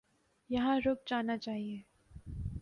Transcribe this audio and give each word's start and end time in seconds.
یہاں 0.49 0.79
رک 0.85 0.99
جانا 1.07 1.37
چاہیے۔ 1.37 1.77